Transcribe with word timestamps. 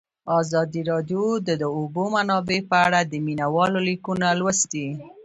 ازادي 0.39 0.81
راډیو 0.91 1.23
د 1.47 1.49
د 1.61 1.63
اوبو 1.77 2.03
منابع 2.15 2.59
په 2.69 2.77
اړه 2.85 2.99
د 3.05 3.13
مینه 3.25 3.47
والو 3.55 3.79
لیکونه 3.89 4.27
لوستي. 4.39 4.87